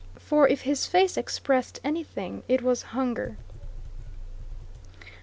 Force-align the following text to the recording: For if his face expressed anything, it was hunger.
For 0.17 0.47
if 0.47 0.61
his 0.61 0.87
face 0.87 1.15
expressed 1.15 1.79
anything, 1.83 2.41
it 2.47 2.63
was 2.63 2.81
hunger. 2.97 3.37